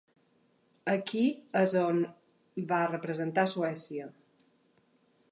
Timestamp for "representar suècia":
2.91-4.09